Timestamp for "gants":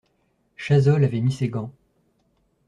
1.49-1.71